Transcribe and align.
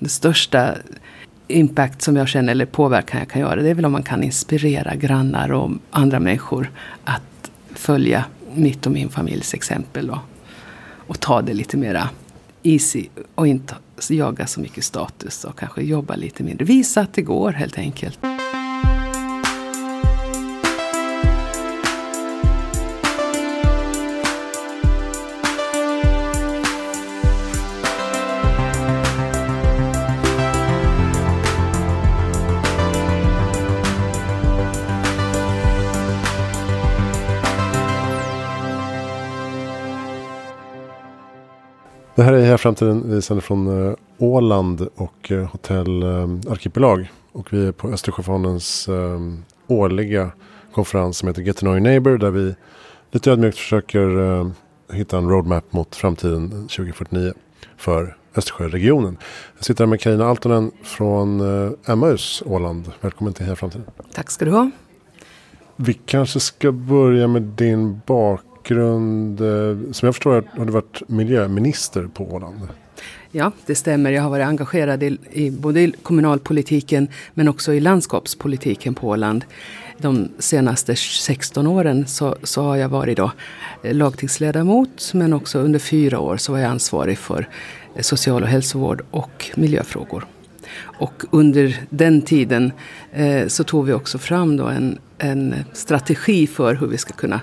den 0.00 0.08
största 0.08 0.74
impact 1.48 2.02
som 2.02 2.16
jag 2.16 2.28
känner, 2.28 2.52
eller 2.52 2.66
påverkan 2.66 3.20
jag 3.20 3.28
kan 3.28 3.40
göra, 3.40 3.62
det 3.62 3.70
är 3.70 3.74
väl 3.74 3.84
om 3.84 3.92
man 3.92 4.02
kan 4.02 4.22
inspirera 4.22 4.94
grannar 4.94 5.52
och 5.52 5.70
andra 5.90 6.20
människor 6.20 6.70
att 7.04 7.50
följa 7.74 8.24
mitt 8.54 8.86
och 8.86 8.92
min 8.92 9.08
familjs 9.08 9.54
exempel. 9.54 10.10
Och, 10.10 10.18
och 11.06 11.20
ta 11.20 11.42
det 11.42 11.54
lite 11.54 11.76
mera 11.76 12.08
easy 12.62 13.06
och 13.34 13.46
inte 13.46 13.74
jaga 14.10 14.46
så 14.46 14.60
mycket 14.60 14.84
status 14.84 15.44
och 15.44 15.58
kanske 15.58 15.82
jobba 15.82 16.14
lite 16.14 16.42
mindre. 16.42 16.64
Visa 16.64 17.00
att 17.00 17.14
det 17.14 17.22
går 17.22 17.52
helt 17.52 17.78
enkelt. 17.78 18.18
Det 42.20 42.24
här 42.24 42.32
är 42.32 42.40
Heja 42.40 42.58
Framtiden. 42.58 43.02
Vi 43.10 43.22
sänder 43.22 43.42
från 43.42 43.88
eh, 43.88 43.94
Åland 44.18 44.88
och 44.96 45.32
eh, 45.32 45.44
Hotell 45.44 46.02
eh, 46.02 46.52
Arkipelag. 46.52 47.10
Och 47.32 47.52
vi 47.52 47.66
är 47.66 47.72
på 47.72 47.88
Östersjöfondens 47.88 48.88
årliga 49.66 50.30
konferens 50.72 51.18
som 51.18 51.28
heter 51.28 51.42
Get 51.42 51.56
to 51.56 51.60
know 51.60 51.74
your 51.74 51.80
neighbor. 51.80 52.18
Där 52.18 52.30
vi 52.30 52.54
lite 53.10 53.30
ödmjukt 53.30 53.58
försöker 53.58 54.52
hitta 54.92 55.18
en 55.18 55.28
roadmap 55.28 55.72
mot 55.72 55.96
framtiden 55.96 56.50
2049 56.50 57.32
för 57.76 58.16
Östersjöregionen. 58.36 59.18
Jag 59.56 59.64
sitter 59.64 59.84
här 59.84 59.90
med 59.90 60.00
Carina 60.00 60.26
Altonen 60.26 60.70
från 60.82 61.40
Emmaus 61.86 62.42
Åland. 62.46 62.92
Välkommen 63.00 63.34
till 63.34 63.44
Heja 63.44 63.56
Framtiden. 63.56 63.86
Tack 64.14 64.30
ska 64.30 64.44
du 64.44 64.50
ha. 64.50 64.70
Vi 65.76 65.94
kanske 65.94 66.40
ska 66.40 66.72
börja 66.72 67.26
med 67.26 67.42
din 67.42 68.00
bakgrund 68.06 68.49
bakgrund. 68.70 69.40
Eh, 69.40 69.92
som 69.92 70.06
jag 70.06 70.14
förstår 70.14 70.44
har 70.50 70.64
du 70.64 70.72
varit 70.72 71.02
miljöminister 71.06 72.08
på 72.14 72.24
Åland. 72.24 72.68
Ja, 73.30 73.52
det 73.66 73.74
stämmer. 73.74 74.10
Jag 74.10 74.22
har 74.22 74.30
varit 74.30 74.46
engagerad 74.46 75.02
i, 75.02 75.18
i 75.32 75.50
både 75.50 75.80
i 75.80 75.92
kommunalpolitiken 76.02 77.08
men 77.34 77.48
också 77.48 77.72
i 77.72 77.80
landskapspolitiken 77.80 78.94
på 78.94 79.08
Åland. 79.08 79.44
De 79.98 80.28
senaste 80.38 80.96
16 80.96 81.66
åren 81.66 82.06
så, 82.06 82.36
så 82.42 82.62
har 82.62 82.76
jag 82.76 82.88
varit 82.88 83.16
då 83.16 83.30
eh, 83.82 83.94
lagtingsledamot 83.94 85.10
men 85.14 85.32
också 85.32 85.58
under 85.58 85.78
fyra 85.78 86.20
år 86.20 86.36
så 86.36 86.52
var 86.52 86.58
jag 86.58 86.70
ansvarig 86.70 87.18
för 87.18 87.48
eh, 87.94 88.02
social 88.02 88.42
och 88.42 88.48
hälsovård 88.48 89.02
och 89.10 89.50
miljöfrågor. 89.54 90.26
Och 90.80 91.22
under 91.30 91.76
den 91.90 92.22
tiden 92.22 92.72
eh, 93.12 93.46
så 93.46 93.64
tog 93.64 93.86
vi 93.86 93.92
också 93.92 94.18
fram 94.18 94.56
då 94.56 94.66
en, 94.66 94.98
en 95.18 95.54
strategi 95.72 96.46
för 96.46 96.74
hur 96.74 96.86
vi 96.86 96.98
ska 96.98 97.12
kunna 97.12 97.40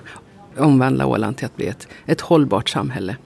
omvandla 0.58 1.06
Åland 1.06 1.36
till 1.36 1.46
att 1.46 1.56
bli 1.56 1.66
ett, 1.66 1.88
ett 2.06 2.20
hållbart 2.20 2.68
samhälle. 2.68 3.16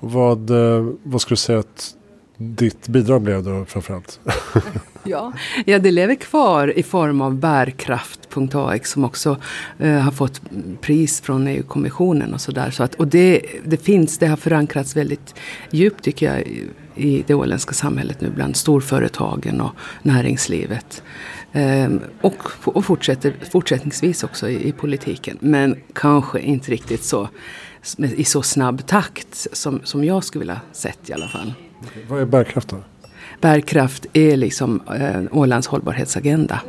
Vad, 0.00 0.50
eh, 0.50 0.86
vad 1.02 1.20
skulle 1.20 1.32
du 1.34 1.40
säga 1.40 1.58
att 1.58 1.94
ditt 2.36 2.88
bidrag 2.88 3.22
blev 3.22 3.42
då 3.42 3.64
framförallt? 3.64 4.20
ja, 5.04 5.32
ja, 5.66 5.78
det 5.78 5.90
lever 5.90 6.14
kvar 6.14 6.78
i 6.78 6.82
form 6.82 7.20
av 7.20 7.34
bärkraft.ax 7.34 8.90
som 8.90 9.04
också 9.04 9.36
eh, 9.78 9.98
har 9.98 10.10
fått 10.10 10.40
pris 10.80 11.20
från 11.20 11.46
EU-kommissionen 11.48 12.34
och 12.34 12.40
sådär. 12.40 12.70
Så 12.70 12.82
att, 12.82 12.94
och 12.94 13.06
det, 13.06 13.42
det 13.64 13.76
finns, 13.76 14.18
det 14.18 14.26
har 14.26 14.36
förankrats 14.36 14.96
väldigt 14.96 15.34
djupt 15.70 16.04
tycker 16.04 16.26
jag 16.26 16.48
i, 17.00 17.24
det 17.26 17.34
åländska 17.34 17.74
samhället 17.74 18.20
nu 18.20 18.30
bland 18.30 18.56
storföretagen 18.56 19.60
och 19.60 19.72
näringslivet. 20.02 21.02
Ehm, 21.52 22.00
och, 22.20 22.36
och 22.64 22.84
fortsätter 22.84 23.34
fortsättningsvis 23.50 24.24
också 24.24 24.48
i, 24.48 24.68
i, 24.68 24.72
politiken. 24.72 25.38
Men 25.40 25.76
kanske 25.92 26.40
inte 26.40 26.70
riktigt 26.70 27.04
så 27.04 27.28
i 27.98 28.24
så 28.24 28.42
snabb 28.42 28.86
takt 28.86 29.46
som, 29.52 29.80
som 29.84 30.04
jag 30.04 30.24
skulle 30.24 30.40
vilja 30.40 30.60
sett 30.72 31.10
i 31.10 31.12
alla 31.12 31.28
fall. 31.28 31.52
Okay. 31.82 32.02
Vad 32.08 32.20
är 32.20 32.26
bärkraft 32.26 32.68
då? 32.68 32.76
Bärkraft 33.40 34.06
är 34.12 34.36
liksom 34.36 34.82
eh, 34.94 35.38
Ålands 35.38 35.66
hållbarhetsagenda. 35.66 36.60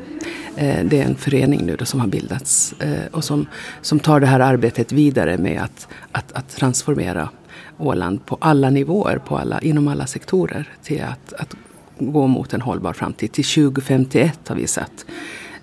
Eh, 0.56 0.86
det 0.86 1.02
är 1.02 1.06
en 1.06 1.16
förening 1.16 1.66
nu 1.66 1.76
då 1.76 1.86
som 1.86 2.00
har 2.00 2.08
bildats 2.08 2.74
eh, 2.80 3.06
och 3.12 3.24
som, 3.24 3.48
som 3.82 4.00
tar 4.00 4.20
det 4.20 4.28
här 4.28 4.40
arbetet 4.40 4.92
vidare 4.92 5.38
med 5.38 5.62
att, 5.62 5.88
att, 6.12 6.32
att 6.32 6.50
transformera 6.50 7.30
Åland 7.78 8.26
på 8.26 8.38
alla 8.42 8.70
nivåer, 8.70 9.18
på 9.18 9.38
alla, 9.38 9.60
inom 9.60 9.88
alla 9.88 10.08
sektorer 10.08 10.70
till 10.84 11.02
att, 11.02 11.34
att 11.34 11.56
gå 12.00 12.28
mot 12.28 12.54
en 12.54 12.62
hållbar 12.62 12.94
framtid. 12.94 13.32
Till 13.32 13.46
2051 13.46 14.48
har 14.48 14.56
vi 14.56 14.68
satt 14.68 15.06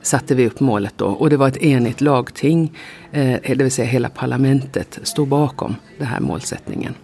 satte 0.02 0.34
vi 0.34 0.46
upp 0.46 0.60
målet 0.60 0.94
då. 0.96 1.06
Och 1.06 1.30
det 1.30 1.36
var 1.36 1.48
ett 1.48 1.56
enigt 1.56 2.00
lagting, 2.00 2.72
eh, 3.12 3.40
det 3.46 3.62
vill 3.62 3.70
säga 3.70 3.88
hela 3.88 4.08
parlamentet 4.08 4.98
stod 5.02 5.28
bakom 5.28 5.74
den 5.98 6.06
här 6.06 6.20
målsättningen. 6.20 6.94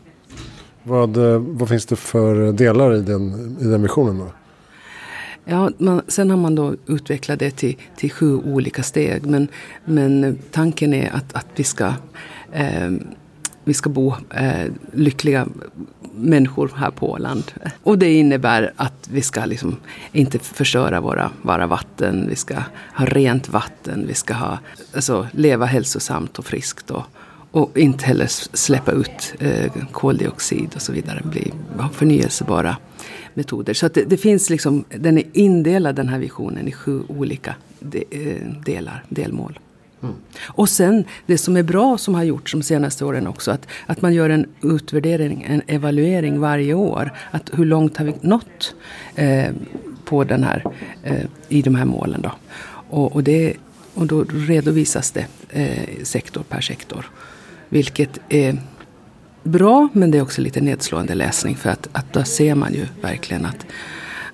Vad, 0.83 1.17
eh, 1.17 1.39
vad 1.39 1.69
finns 1.69 1.87
det 1.87 1.97
för 1.97 2.53
delar 2.53 2.95
i 2.95 3.01
den, 3.01 3.57
i 3.61 3.65
den 3.65 3.83
visionen 3.83 4.19
då? 4.19 4.29
Ja, 5.45 5.71
man, 5.79 6.03
sen 6.09 6.31
har 6.31 6.37
man 6.37 6.55
då 6.55 6.75
utvecklat 6.87 7.39
det 7.39 7.51
till, 7.51 7.77
till 7.97 8.13
sju 8.13 8.37
olika 8.37 8.83
steg. 8.83 9.27
Men, 9.27 9.49
men 9.85 10.39
tanken 10.51 10.95
är 10.95 11.11
att, 11.15 11.35
att 11.35 11.47
vi 11.57 11.65
ska 11.65 11.93
eh, 12.53 12.91
vi 13.65 13.75
ska 13.75 13.91
bo 13.91 14.15
eh, 14.31 14.71
lyckliga 14.93 15.47
människor 16.15 16.73
här 16.77 16.91
på 16.91 17.11
Åland. 17.11 17.53
Och 17.83 17.99
det 17.99 18.15
innebär 18.15 18.73
att 18.77 19.09
vi 19.11 19.23
ska 19.23 19.45
liksom 19.45 19.77
inte 20.13 20.39
förstöra 20.39 21.01
våra, 21.01 21.31
våra 21.43 21.67
vatten. 21.67 22.27
Vi 22.29 22.37
ska 22.37 22.55
ha 22.95 23.05
rent 23.07 23.49
vatten. 23.49 24.05
Vi 24.07 24.15
ska 24.15 24.35
ha, 24.35 24.59
alltså, 24.95 25.27
leva 25.33 25.67
hälsosamt 25.67 26.39
och 26.39 26.47
friskt. 26.47 26.91
Och, 26.91 27.03
och 27.51 27.79
inte 27.79 28.05
heller 28.05 28.27
släppa 28.57 28.93
ut 28.93 29.35
eh, 29.39 29.73
koldioxid 29.93 30.71
och 30.75 30.83
så 30.83 30.93
vidare. 30.93 31.23
Bli, 31.25 31.53
ha 31.79 31.89
förnyelsebara 31.89 32.77
metoder. 33.35 33.75
Så 33.75 33.87
att 33.87 33.95
det, 33.95 34.05
det, 34.05 34.17
finns 34.17 34.51
liksom, 34.51 34.85
den 34.89 35.19
är 35.19 35.25
indelad 35.33 35.95
den 35.95 36.09
här 36.09 36.19
visionen 36.19 36.69
i 36.69 36.73
sju 36.73 37.03
olika 37.09 37.55
de, 37.81 38.05
eh, 38.11 38.63
delar, 38.65 39.05
delmål. 39.09 39.59
Mm. 40.05 40.17
Och 40.47 40.69
sen 40.69 41.05
det 41.27 41.39
som 41.39 41.57
är 41.57 41.63
bra 41.63 41.99
som 41.99 42.15
har 42.15 42.23
gjorts 42.23 42.53
de 42.53 42.63
senaste 42.63 43.05
åren 43.05 43.27
också. 43.27 43.51
Att, 43.51 43.67
att 43.87 44.03
man 44.03 44.15
gör 44.15 44.31
en 44.31 44.47
utvärdering, 44.63 45.47
en 45.49 45.63
evaluering 45.67 46.41
varje 46.41 46.75
år. 46.75 47.13
Att 47.31 47.51
hur 47.53 47.65
långt 47.65 47.97
har 47.97 48.05
vi 48.05 48.15
nått 48.21 48.75
eh, 49.15 49.53
på 50.05 50.25
den 50.25 50.45
här, 50.45 50.65
eh, 51.03 51.25
i 51.49 51.63
de 51.63 51.75
här 51.75 51.85
målen. 51.85 52.23
Då. 52.23 52.33
Och, 52.91 53.13
och, 53.13 53.25
det, 53.25 53.55
och 53.95 54.07
då 54.07 54.25
redovisas 54.29 55.11
det 55.11 55.27
eh, 55.51 56.03
sektor 56.03 56.43
per 56.49 56.61
sektor. 56.61 57.11
Vilket 57.69 58.19
är 58.29 58.59
bra 59.43 59.89
men 59.93 60.11
det 60.11 60.19
är 60.19 60.23
också 60.23 60.41
lite 60.41 60.61
nedslående 60.61 61.15
läsning. 61.15 61.57
För 61.57 61.71
att, 61.71 61.89
att 61.93 62.13
då 62.13 62.25
ser 62.25 62.55
man 62.55 62.75
ju 62.75 62.87
verkligen 63.03 63.47
att, 63.47 63.67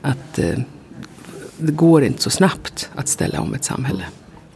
att 0.02 0.38
eh, 0.38 0.58
det 1.58 1.72
går 1.72 2.04
inte 2.04 2.22
så 2.22 2.31
snabbt 2.31 2.91
att 2.94 3.08
ställa 3.08 3.41
om 3.41 3.54
ett 3.54 3.64
samhälle. 3.64 4.04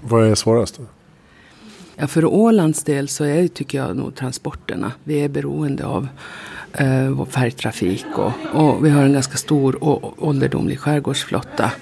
Vad 0.01 0.27
är 0.27 0.35
svårast? 0.35 0.81
Ja, 1.97 2.07
för 2.07 2.25
Ålands 2.25 2.85
del 2.85 3.09
så 3.09 3.25
är 3.25 3.49
tycker 3.49 3.79
jag 3.79 3.97
nog 3.97 4.15
transporterna. 4.15 4.93
Vi 5.05 5.21
är 5.21 5.29
beroende 5.29 5.87
av 5.87 6.09
eh, 6.73 7.25
färgtrafik 7.25 8.07
och, 8.17 8.33
och, 8.53 8.85
vi 8.85 8.91
har 8.91 9.03
en 9.03 9.13
ganska 9.13 9.37
stor 9.37 9.85
och 9.85 10.29
ålderdomlig 10.29 10.79
skärgårdsflotta. 10.79 11.73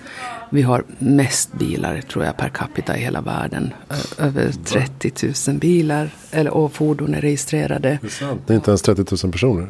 Vi 0.51 0.63
har 0.63 0.85
mest 0.99 1.53
bilar 1.53 2.01
tror 2.01 2.25
jag 2.25 2.37
per 2.37 2.49
capita 2.49 2.97
i 2.97 3.01
hela 3.01 3.21
världen. 3.21 3.75
Över 4.19 4.53
30 4.65 5.51
000 5.51 5.59
bilar 5.59 6.11
eller, 6.31 6.51
och 6.51 6.73
fordon 6.73 7.15
är 7.15 7.21
registrerade. 7.21 7.99
Det 8.03 8.07
är 8.07 8.11
sant. 8.11 8.43
Det 8.47 8.53
är 8.53 8.55
inte 8.55 8.71
ens 8.71 8.83
30 8.83 9.27
000 9.27 9.33
personer. 9.33 9.69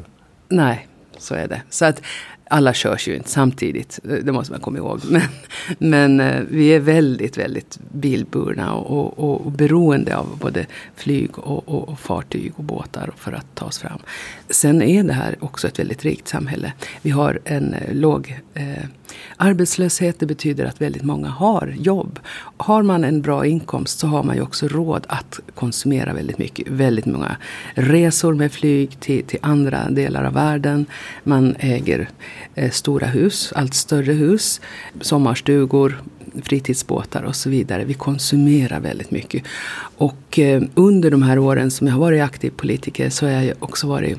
Nej, 0.48 0.88
så 1.18 1.34
är 1.34 1.48
det. 1.48 1.62
Så 1.70 1.84
att 1.84 2.02
alla 2.52 2.74
körs 2.74 3.08
ju 3.08 3.16
inte 3.16 3.30
samtidigt, 3.30 3.98
det 4.02 4.32
måste 4.32 4.52
man 4.52 4.60
komma 4.60 4.78
ihåg. 4.78 5.00
Men, 5.10 5.22
men 5.78 6.20
eh, 6.20 6.42
vi 6.50 6.68
är 6.68 6.80
väldigt, 6.80 7.38
väldigt 7.38 7.78
bilburna 7.92 8.74
och, 8.74 9.18
och, 9.18 9.46
och 9.46 9.52
beroende 9.52 10.16
av 10.16 10.38
både 10.40 10.66
flyg 10.96 11.38
och, 11.38 11.68
och, 11.68 11.88
och, 11.88 11.98
fartyg 11.98 12.52
och 12.56 12.64
båtar 12.64 13.10
för 13.16 13.32
att 13.32 13.46
ta 13.54 13.66
oss 13.66 13.78
fram. 13.78 13.98
Sen 14.50 14.82
är 14.82 15.04
det 15.04 15.12
här 15.12 15.36
också 15.40 15.68
ett 15.68 15.78
väldigt 15.78 16.04
rikt 16.04 16.28
samhälle. 16.28 16.72
Vi 17.02 17.10
har 17.10 17.38
en 17.44 17.74
eh, 17.74 17.94
låg 17.94 18.40
eh, 18.54 18.84
arbetslöshet. 19.36 20.18
Det 20.18 20.26
betyder 20.26 20.64
att 20.64 20.80
väldigt 20.80 21.02
många 21.02 21.28
har 21.28 21.74
jobb. 21.78 22.18
Har 22.56 22.82
man 22.82 23.04
en 23.04 23.22
bra 23.22 23.46
inkomst 23.46 23.98
så 23.98 24.06
har 24.06 24.22
man 24.22 24.36
ju 24.36 24.42
också 24.42 24.68
råd 24.68 25.06
att 25.08 25.40
konsumera 25.54 26.12
väldigt 26.12 26.38
mycket. 26.38 26.68
Väldigt 26.68 27.06
många 27.06 27.36
resor 27.74 28.34
med 28.34 28.52
flyg 28.52 29.00
till, 29.00 29.24
till 29.24 29.38
andra 29.42 29.90
delar 29.90 30.24
av 30.24 30.32
världen. 30.32 30.86
Man 31.24 31.56
äger 31.58 32.08
eh, 32.54 32.70
stora 32.70 33.06
hus, 33.06 33.52
allt 33.56 33.74
större 33.74 34.12
hus, 34.12 34.60
sommarstugor, 35.00 36.02
fritidsbåtar 36.42 37.22
och 37.22 37.36
så 37.36 37.50
vidare. 37.50 37.84
Vi 37.84 37.94
konsumerar 37.94 38.80
väldigt 38.80 39.10
mycket. 39.10 39.42
Och 39.96 40.38
eh, 40.38 40.62
under 40.74 41.10
de 41.10 41.22
här 41.22 41.38
åren 41.38 41.70
som 41.70 41.86
jag 41.86 41.94
har 41.94 42.00
varit 42.00 42.22
aktiv 42.22 42.50
politiker 42.50 43.10
så 43.10 43.26
har 43.26 43.32
jag 43.32 43.56
också 43.58 43.86
varit 43.86 44.18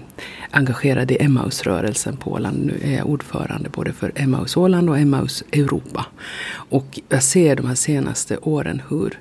engagerad 0.51 1.11
i 1.11 1.17
Emmausrörelsen 1.19 2.17
på 2.17 2.31
Åland. 2.31 2.65
Nu 2.65 2.79
är 2.83 2.97
jag 2.97 3.09
ordförande 3.09 3.69
både 3.69 3.93
för 3.93 4.11
Emmaus 4.15 4.57
Åland 4.57 4.89
och 4.89 4.97
Emmaus 4.97 5.43
Europa. 5.51 6.05
Och 6.53 6.99
jag 7.09 7.23
ser 7.23 7.55
de 7.55 7.65
här 7.65 7.75
senaste 7.75 8.37
åren 8.37 8.81
hur 8.89 9.19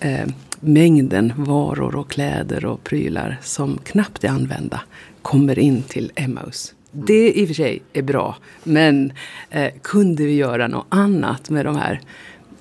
eh, 0.00 0.26
mängden 0.60 1.32
varor 1.36 1.96
och 1.96 2.10
kläder 2.10 2.64
och 2.64 2.84
prylar 2.84 3.38
som 3.42 3.78
knappt 3.84 4.24
är 4.24 4.28
använda 4.28 4.80
kommer 5.22 5.58
in 5.58 5.82
till 5.82 6.12
Emmaus. 6.14 6.74
Det 6.92 7.32
i 7.32 7.44
och 7.44 7.48
för 7.48 7.54
sig 7.54 7.82
är 7.92 8.02
bra. 8.02 8.36
Men 8.64 9.12
eh, 9.50 9.72
kunde 9.82 10.24
vi 10.24 10.34
göra 10.34 10.68
något 10.68 10.86
annat 10.88 11.50
med 11.50 11.64
de 11.64 11.76
här 11.76 12.00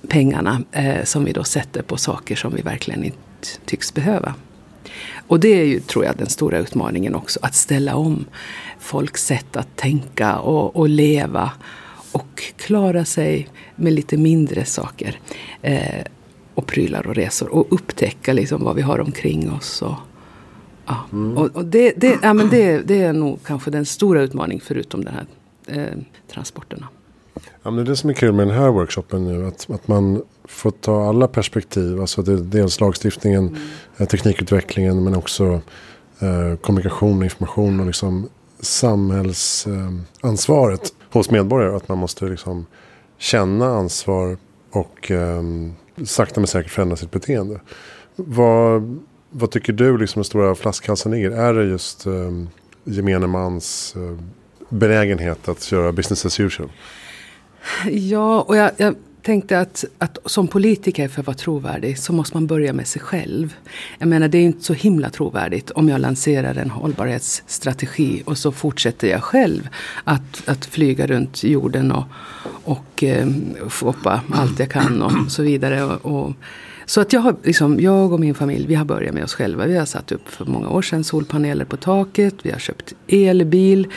pengarna 0.08 0.62
eh, 0.72 1.04
som 1.04 1.26
vi 1.26 1.32
då 1.34 1.44
sätter 1.44 1.82
på 1.82 1.98
saker 1.98 2.36
som 2.36 2.56
vi 2.56 2.62
verkligen 2.62 3.04
inte 3.04 3.18
tycks 3.66 3.94
behöva. 3.94 4.36
Och 5.28 5.40
det 5.40 5.62
är 5.62 5.66
ju, 5.66 5.80
tror 5.80 6.06
jag, 6.06 6.18
den 6.18 6.30
stora 6.30 6.58
utmaningen 6.58 7.16
också. 7.16 7.40
Att 7.44 7.56
ställa 7.56 7.96
om 7.96 8.26
folks 8.80 9.26
sätt 9.26 9.56
att 9.56 9.76
tänka 9.76 10.40
och, 10.40 10.76
och 10.76 10.90
leva. 10.90 11.52
Och 12.12 12.44
klara 12.58 13.06
sig 13.06 13.48
med 13.76 13.94
lite 13.94 14.18
mindre 14.18 14.66
saker. 14.66 15.20
Eh, 15.62 16.06
och 16.56 16.68
prylar 16.68 17.08
och 17.08 17.16
resor. 17.16 17.50
Och 17.50 17.68
upptäcka 17.70 18.34
liksom 18.34 18.64
vad 18.64 18.76
vi 18.76 18.82
har 18.82 19.00
omkring 19.00 19.52
oss. 19.52 19.82
Och, 19.82 19.96
ja. 20.92 21.18
Mm. 21.18 21.38
och, 21.38 21.56
och 21.56 21.66
det, 21.66 21.94
det, 21.98 22.20
ja, 22.22 22.34
men 22.34 22.50
det, 22.50 22.82
det 22.82 23.04
är 23.04 23.14
nog 23.14 23.40
kanske 23.44 23.72
den 23.72 23.86
stora 23.86 24.22
utmaningen 24.22 24.62
förutom 24.66 25.06
de 25.06 25.12
här 25.12 25.26
eh, 25.68 25.98
transporterna. 26.34 26.88
Ja, 27.34 27.72
men 27.72 27.76
det 27.76 27.82
är 27.82 27.86
det 27.86 27.96
som 27.96 28.10
är 28.10 28.14
kul 28.14 28.34
med 28.34 28.48
den 28.48 28.58
här 28.58 28.70
workshopen 28.70 29.26
nu. 29.26 29.48
Att, 29.48 29.70
att 29.70 29.88
man 29.88 30.22
får 30.44 30.72
ta 30.72 31.10
alla 31.10 31.28
perspektiv. 31.28 32.02
Alltså 32.02 32.22
det, 32.22 32.42
dels 32.42 32.80
lagstiftningen, 32.80 33.48
mm. 33.48 33.62
Eh, 33.98 34.08
teknikutvecklingen 34.08 35.04
men 35.04 35.16
också 35.16 35.62
eh, 36.20 36.56
kommunikation, 36.62 37.24
information 37.24 37.80
och 37.80 37.86
liksom 37.86 38.30
samhällsansvaret 38.60 40.82
eh, 40.82 40.88
hos 41.14 41.32
medborgare. 41.32 41.76
Att 41.76 41.90
man 41.90 41.98
måste 41.98 42.26
liksom 42.26 42.66
känna 43.18 43.66
ansvar 43.66 44.38
och 44.72 45.12
eh, 45.12 45.42
sakta 46.06 46.40
men 46.40 46.48
säkert 46.48 46.72
förändra 46.72 46.98
sitt 46.98 47.12
beteende. 47.12 47.60
Vad, 48.16 49.00
vad 49.32 49.52
tycker 49.52 49.74
du 49.74 49.98
liksom 49.98 50.20
den 50.20 50.26
stora 50.26 50.56
flaskhalsen 50.56 51.14
är? 51.14 51.32
Är 51.32 51.54
det 51.54 51.64
just 51.64 52.06
eh, 52.06 52.32
gemene 52.84 53.28
mans 53.28 53.96
eh, 53.96 54.18
benägenhet 54.70 55.48
att 55.50 55.72
göra 55.72 55.92
business 55.92 56.26
as 56.26 56.40
usual? 56.40 56.70
Ja, 57.90 58.42
och 58.42 58.56
jag, 58.56 58.72
jag 58.78 58.96
tänkte 59.22 59.60
att, 59.60 59.86
att 59.98 60.18
som 60.26 60.48
politiker 60.48 61.08
för 61.08 61.22
att 61.22 61.28
vara 61.28 61.38
trovärdig 61.38 62.00
så 62.00 62.14
måste 62.14 62.38
man 62.38 62.48
börja 62.48 62.74
med 62.74 62.88
sig 62.88 63.02
själv. 63.02 63.56
Jag 64.00 64.08
menar 64.08 64.28
det 64.28 64.38
är 64.38 64.42
inte 64.44 64.64
så 64.64 64.74
himla 64.74 65.10
trovärdigt 65.10 65.72
om 65.72 65.90
jag 65.90 66.02
lanserar 66.02 66.56
en 66.56 66.70
hållbarhetsstrategi 66.70 68.24
och 68.26 68.38
så 68.38 68.52
fortsätter 68.52 69.08
jag 69.08 69.24
själv 69.24 69.70
att, 70.04 70.50
att 70.50 70.66
flyga 70.66 71.08
runt 71.08 71.44
jorden 71.44 71.92
och, 71.92 72.04
och 72.64 73.04
eh, 73.04 73.28
shoppa 73.70 74.22
allt 74.34 74.60
jag 74.60 74.70
kan 74.70 75.02
och 75.02 75.32
så 75.32 75.44
vidare. 75.44 75.84
Och, 75.84 76.06
och, 76.06 76.34
så 76.92 77.02
att 77.02 77.14
jag, 77.14 77.22
har, 77.22 77.36
liksom, 77.44 77.80
jag 77.80 78.14
och 78.14 78.20
min 78.20 78.36
familj 78.36 78.68
vi 78.68 78.76
har 78.76 78.86
börjat 78.86 79.14
med 79.14 79.24
oss 79.24 79.34
själva. 79.34 79.66
Vi 79.66 79.78
har 79.78 79.86
satt 79.86 80.12
upp 80.12 80.30
för 80.30 80.46
många 80.46 80.70
år 80.70 80.82
sedan 80.82 81.04
solpaneler 81.04 81.66
på 81.66 81.78
taket. 81.78 82.36
Vi 82.44 82.52
har 82.52 82.60
köpt 82.60 82.94
elbil. 83.08 83.88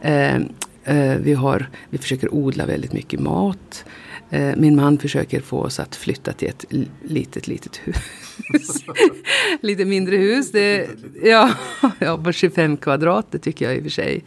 Eh, 0.00 0.36
eh, 0.84 1.16
vi, 1.20 1.34
har, 1.34 1.70
vi 1.90 1.98
försöker 1.98 2.34
odla 2.34 2.66
väldigt 2.66 2.92
mycket 2.92 3.20
mat. 3.20 3.84
Eh, 4.30 4.56
min 4.56 4.76
man 4.76 4.98
försöker 4.98 5.40
få 5.40 5.60
oss 5.60 5.80
att 5.80 5.96
flytta 5.96 6.32
till 6.32 6.48
ett 6.48 6.64
litet, 7.02 7.48
litet 7.48 7.80
hus. 7.84 8.84
Lite 9.60 9.84
mindre 9.84 10.16
hus. 10.16 10.52
Det, 10.52 10.88
ja, 11.22 11.50
ja, 11.98 12.18
på 12.18 12.32
25 12.32 12.76
kvadrat. 12.76 13.26
Det 13.30 13.38
tycker 13.38 13.64
jag 13.64 13.76
i 13.76 13.78
och 13.78 13.82
för 13.82 13.90
sig 13.90 14.24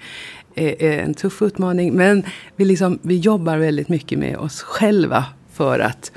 är, 0.56 0.84
är 0.84 1.00
en 1.00 1.14
tuff 1.14 1.42
utmaning. 1.42 1.94
Men 1.94 2.24
vi, 2.56 2.66
liksom, 2.66 3.00
vi 3.02 3.18
jobbar 3.18 3.58
väldigt 3.58 3.90
mycket 3.90 4.20
med 4.20 4.38
oss 4.38 4.62
själva 4.62 5.26
för 5.54 5.80
att 5.80 6.12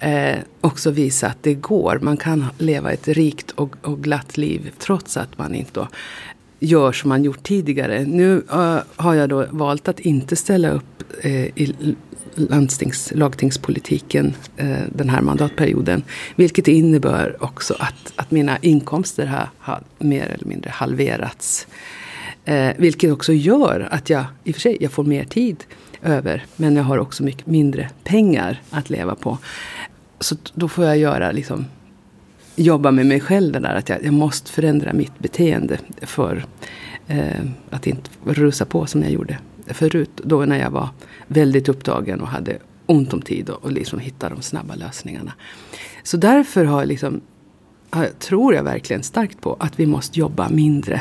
eh, 0.00 0.38
också 0.60 0.90
visa 0.90 1.26
att 1.26 1.42
det 1.42 1.54
går. 1.54 1.98
Man 2.02 2.16
kan 2.16 2.46
leva 2.58 2.92
ett 2.92 3.08
rikt 3.08 3.50
och, 3.50 3.76
och 3.82 4.02
glatt 4.02 4.36
liv 4.36 4.70
trots 4.78 5.16
att 5.16 5.38
man 5.38 5.54
inte 5.54 5.86
gör 6.60 6.92
som 6.92 7.08
man 7.08 7.24
gjort 7.24 7.42
tidigare. 7.42 8.04
Nu 8.04 8.36
uh, 8.52 8.78
har 8.96 9.14
jag 9.14 9.28
då 9.28 9.46
valt 9.50 9.88
att 9.88 10.00
inte 10.00 10.36
ställa 10.36 10.70
upp 10.70 11.02
uh, 11.24 11.46
i 11.46 11.96
landstings, 12.34 13.12
lagtingspolitiken 13.14 14.34
uh, 14.62 14.82
den 14.92 15.08
här 15.08 15.20
mandatperioden. 15.20 16.02
Vilket 16.36 16.68
innebär 16.68 17.44
också 17.44 17.74
att, 17.78 18.12
att 18.16 18.30
mina 18.30 18.58
inkomster 18.58 19.26
har, 19.26 19.48
har 19.58 19.82
mer 19.98 20.26
eller 20.26 20.46
mindre 20.46 20.70
halverats. 20.70 21.66
vilket 22.76 23.12
också 23.12 23.32
gör 23.32 23.88
att 23.90 24.10
jag, 24.10 24.24
i 24.44 24.50
och 24.50 24.54
för 24.54 24.60
sig, 24.60 24.76
jag 24.80 24.92
får 24.92 25.04
mer 25.04 25.24
tid 25.24 25.64
över. 26.02 26.44
Men 26.56 26.76
jag 26.76 26.84
har 26.84 26.98
också 26.98 27.22
mycket 27.22 27.46
mindre 27.46 27.90
pengar 28.04 28.62
att 28.70 28.90
leva 28.90 29.14
på. 29.14 29.38
Så 30.20 30.36
då 30.54 30.68
får 30.68 30.84
jag 30.84 30.98
göra 30.98 31.32
liksom 31.32 31.64
jobba 32.56 32.90
med 32.90 33.06
mig 33.06 33.20
själv 33.20 33.52
det 33.52 33.58
där 33.58 33.74
att 33.74 33.88
jag, 33.88 34.04
jag 34.04 34.12
måste 34.12 34.50
förändra 34.50 34.92
mitt 34.92 35.18
beteende 35.18 35.78
för 36.02 36.44
eh, 37.06 37.40
att 37.70 37.86
inte 37.86 38.10
rusa 38.24 38.64
på 38.64 38.86
som 38.86 39.02
jag 39.02 39.12
gjorde 39.12 39.38
förut. 39.66 40.10
Då 40.24 40.44
när 40.44 40.58
jag 40.58 40.70
var 40.70 40.88
väldigt 41.26 41.68
upptagen 41.68 42.20
och 42.20 42.28
hade 42.28 42.58
ont 42.86 43.12
om 43.12 43.22
tid 43.22 43.50
och, 43.50 43.64
och 43.64 43.72
liksom 43.72 43.98
hitta 43.98 44.28
de 44.28 44.42
snabba 44.42 44.74
lösningarna. 44.74 45.32
Så 46.02 46.16
därför 46.16 46.64
har 46.64 46.84
liksom, 46.84 47.20
tror 48.18 48.54
jag 48.54 48.62
verkligen 48.62 49.02
starkt 49.02 49.40
på 49.40 49.56
att 49.60 49.80
vi 49.80 49.86
måste 49.86 50.18
jobba 50.18 50.48
mindre. 50.48 51.00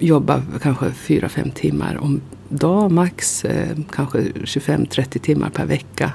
Jobba 0.00 0.42
kanske 0.62 0.86
4-5 0.86 1.52
timmar 1.52 1.96
om 1.96 2.20
dag 2.48 2.92
max. 2.92 3.44
Eh, 3.44 3.76
kanske 3.90 4.18
25-30 4.18 5.18
timmar 5.18 5.50
per 5.50 5.66
vecka. 5.66 6.12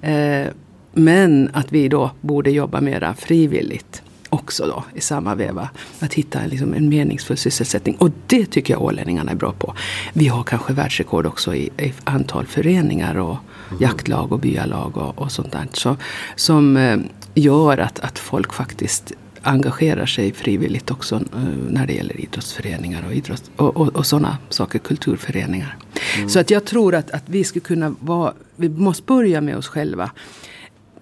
Eh, 0.00 0.48
men 0.94 1.50
att 1.52 1.72
vi 1.72 1.88
då 1.88 2.10
borde 2.20 2.50
jobba 2.50 2.80
mera 2.80 3.14
frivilligt 3.14 4.02
också 4.34 4.66
då 4.66 4.84
i 4.94 5.00
samma 5.00 5.34
veva. 5.34 5.68
Att 6.00 6.14
hitta 6.14 6.46
liksom 6.46 6.74
en 6.74 6.88
meningsfull 6.88 7.36
sysselsättning. 7.36 7.94
Och 7.94 8.10
det 8.26 8.46
tycker 8.46 8.74
jag 8.74 8.82
ålänningarna 8.82 9.30
är 9.30 9.36
bra 9.36 9.52
på. 9.52 9.74
Vi 10.12 10.28
har 10.28 10.42
kanske 10.42 10.72
världsrekord 10.72 11.26
också 11.26 11.54
i, 11.54 11.70
i 11.78 11.92
antal 12.04 12.46
föreningar 12.46 13.16
och 13.18 13.36
mm. 13.68 13.82
jaktlag 13.82 14.32
och 14.32 14.38
byalag 14.38 14.96
och, 14.96 15.18
och 15.18 15.32
sånt 15.32 15.52
där. 15.52 15.66
Så, 15.72 15.96
som 16.36 16.76
eh, 16.76 16.98
gör 17.34 17.78
att, 17.78 18.00
att 18.00 18.18
folk 18.18 18.52
faktiskt 18.52 19.12
engagerar 19.42 20.06
sig 20.06 20.32
frivilligt 20.32 20.90
också 20.90 21.14
eh, 21.16 21.42
när 21.68 21.86
det 21.86 21.92
gäller 21.92 22.20
idrottsföreningar 22.20 23.04
och, 23.06 23.14
idrotts, 23.14 23.50
och, 23.56 23.76
och, 23.76 23.96
och 23.96 24.06
sådana 24.06 24.38
saker, 24.48 24.78
kulturföreningar. 24.78 25.76
Mm. 26.16 26.28
Så 26.28 26.40
att 26.40 26.50
jag 26.50 26.64
tror 26.64 26.94
att, 26.94 27.10
att 27.10 27.24
vi 27.26 27.44
skulle 27.44 27.64
kunna 27.64 27.94
vara, 28.00 28.32
vi 28.56 28.68
måste 28.68 29.02
börja 29.02 29.40
med 29.40 29.56
oss 29.56 29.68
själva 29.68 30.10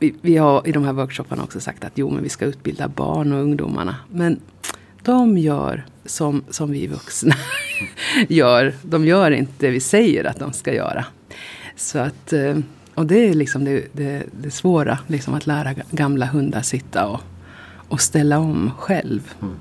vi, 0.02 0.14
vi 0.20 0.36
har 0.36 0.68
i 0.68 0.72
de 0.72 0.84
här 0.84 0.92
workshopparna 0.92 1.42
också 1.42 1.60
sagt 1.60 1.84
att 1.84 1.92
jo, 1.94 2.10
men 2.10 2.22
vi 2.22 2.28
ska 2.28 2.44
utbilda 2.44 2.88
barn 2.88 3.32
och 3.32 3.40
ungdomarna. 3.42 3.96
Men 4.10 4.40
de 5.02 5.38
gör 5.38 5.84
som, 6.04 6.44
som 6.50 6.70
vi 6.72 6.86
vuxna 6.86 7.34
gör. 8.28 8.74
De 8.82 9.04
gör 9.04 9.30
inte 9.30 9.52
det 9.58 9.70
vi 9.70 9.80
säger 9.80 10.24
att 10.24 10.38
de 10.38 10.52
ska 10.52 10.74
göra. 10.74 11.04
Så 11.76 11.98
att, 11.98 12.32
eh, 12.32 12.58
och 12.94 13.06
det 13.06 13.28
är 13.28 13.34
liksom 13.34 13.64
det, 13.64 13.84
det, 13.92 14.22
det 14.40 14.50
svåra, 14.50 14.98
liksom 15.06 15.34
att 15.34 15.46
lära 15.46 15.74
gamla 15.90 16.26
hundar 16.26 16.62
sitta 16.62 17.08
och, 17.08 17.20
och 17.88 18.00
ställa 18.00 18.38
om 18.38 18.70
själv. 18.78 19.34
Mm. 19.42 19.54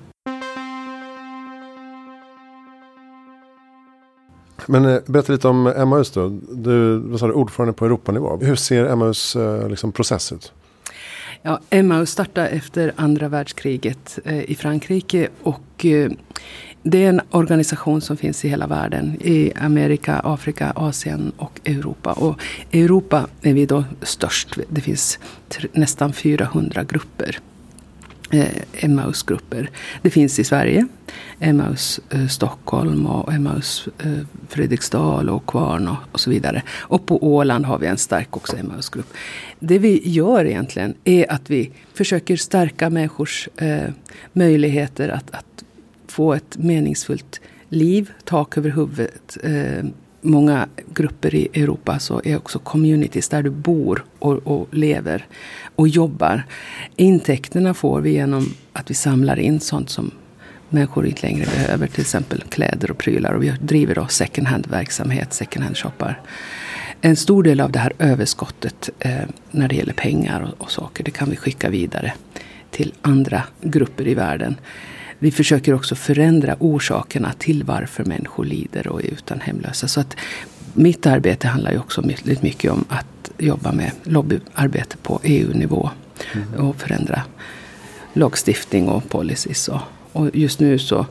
Men 4.66 4.86
eh, 4.86 5.00
berätta 5.06 5.34
lite 5.34 5.48
om 5.48 5.68
Emmaus 5.68 6.12
då. 6.12 6.30
Du 6.50 6.98
var 6.98 7.32
ordförande 7.32 7.74
på 7.74 7.86
Europanivå. 7.86 8.40
Hur 8.42 8.56
ser 8.56 8.86
Emmaus 8.86 9.36
eh, 9.36 9.70
liksom, 9.70 9.92
process 9.92 10.32
ut? 10.32 10.54
Ja, 11.42 11.60
Emmaus 11.70 12.10
startade 12.10 12.48
efter 12.48 12.94
andra 12.96 13.28
världskriget 13.28 14.20
eh, 14.26 14.52
i 14.52 14.56
Frankrike. 14.56 15.28
Och 15.44 15.86
eh, 15.86 16.12
det 16.84 17.06
är 17.06 17.10
en 17.10 17.22
organisation 17.32 18.02
som 18.02 18.18
finns 18.18 18.46
i 18.46 18.50
hela 18.50 18.68
världen. 18.68 19.18
I 19.22 19.54
Amerika, 19.62 20.22
Afrika, 20.24 20.74
Asien 20.76 21.32
och 21.38 21.60
Europa. 21.66 22.14
Och 22.14 22.42
i 22.72 22.82
Europa 22.82 23.28
är 23.42 23.54
vi 23.54 23.66
då 23.66 23.84
störst. 24.02 24.58
Det 24.70 24.82
finns 24.82 25.20
nästan 25.74 26.14
400 26.14 26.84
grupper 26.84 27.40
Eh, 28.32 28.48
Emmausgrupper. 28.74 29.70
Det 30.02 30.10
finns 30.10 30.40
i 30.40 30.44
Sverige. 30.44 30.88
Emmaus 31.40 32.00
eh, 32.10 32.28
Stockholm 32.28 33.06
och 33.06 33.34
Emmaus 33.34 33.88
eh, 34.04 34.12
Fredriksdal 34.50 35.30
och 35.30 35.46
Kvarn 35.46 35.88
och, 35.88 35.98
och, 36.12 36.20
så 36.20 36.30
vidare. 36.30 36.64
Och 36.80 37.06
på 37.06 37.24
Åland 37.24 37.66
har 37.66 37.80
vi 37.80 37.88
en 37.88 37.98
stark 37.98 38.38
också 38.38 38.58
Emmausgrupp. 38.58 39.14
Det 39.60 39.80
vi 39.80 40.10
gör 40.10 40.46
egentligen 40.46 40.94
är 41.04 41.32
att 41.32 41.50
vi 41.50 41.72
försöker 41.94 42.36
stärka 42.36 42.90
människors 42.90 43.50
eh, 43.58 43.90
möjligheter 44.34 45.10
att, 45.10 45.32
att, 45.32 45.46
få 46.08 46.34
ett 46.34 46.58
meningsfullt 46.58 47.42
liv, 47.70 48.12
tak 48.24 48.58
över 48.58 48.70
huvudet, 48.70 49.38
eh, 49.44 49.86
många 50.22 50.68
grupper 50.94 51.36
i 51.36 51.48
Europa 51.54 52.00
så 52.00 52.22
är 52.24 52.38
också 52.38 52.60
communities 52.60 53.30
där 53.30 53.44
du 53.44 53.50
bor 53.50 54.06
och, 54.20 54.48
och, 54.48 54.68
lever 54.72 55.26
och 55.76 55.88
jobbar. 55.88 56.44
Intäkterna 56.96 57.74
får 57.74 58.02
vi 58.02 58.12
genom 58.12 58.54
att 58.74 58.90
vi 58.90 58.94
samlar 58.94 59.40
in 59.40 59.60
sånt 59.60 59.90
som 59.90 60.12
människor 60.70 61.06
inte 61.06 61.28
längre 61.28 61.46
behöver. 61.46 61.88
Till 61.88 62.02
exempel 62.02 62.44
kläder 62.50 62.92
och 62.92 62.98
prylar. 62.98 63.34
Och 63.34 63.44
vi 63.44 63.54
driver 63.62 63.96
då 63.96 64.08
second 64.08 64.48
hand-verksamhet, 64.48 65.34
second 65.34 65.64
hand-shoppar. 65.64 66.22
En 67.02 67.16
stor 67.16 67.44
del 67.44 67.60
av 67.60 67.72
det 67.72 67.80
här 67.80 67.94
överskottet 68.00 68.90
eh, 69.00 69.22
när 69.52 69.68
det 69.68 69.76
gäller 69.76 69.94
pengar 69.94 70.42
och, 70.42 70.64
och 70.64 70.72
saker, 70.72 71.04
det 71.04 71.12
kan 71.12 71.30
vi 71.30 71.36
skicka 71.36 71.70
vidare 71.70 72.14
till 72.72 72.94
andra 73.02 73.44
grupper 73.62 74.08
i 74.08 74.14
världen. 74.14 74.56
Vi 75.24 75.32
försöker 75.32 75.74
också 75.74 75.96
förändra 75.96 76.56
orsakerna 76.60 77.34
till 77.38 77.64
varför 77.64 78.04
människor 78.04 78.46
lider 78.46 78.88
och 78.88 79.04
är 79.04 79.06
utan 79.06 79.40
hemlösa. 79.42 79.88
Så 79.88 80.00
att 80.00 80.16
mitt 80.74 81.06
arbete 81.06 81.48
handlar 81.48 81.72
ju 81.72 81.80
också 81.80 82.02
väldigt 82.02 82.42
mycket 82.42 82.72
om 82.72 82.86
att 82.90 83.32
jobba 83.38 83.72
med 83.72 83.92
lobbyarbete 84.04 84.98
på 84.98 85.20
EU-nivå. 85.24 85.90
Mm. 86.34 86.68
Och 86.68 86.76
förändra 86.76 87.22
lagstiftning 88.14 88.90
och 88.90 89.10
policies. 89.10 89.68
Och, 89.68 89.82
och 90.12 90.30
just 90.34 90.60
nu 90.60 90.80
så, 90.80 91.06